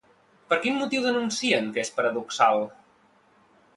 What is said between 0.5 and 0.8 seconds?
Per quin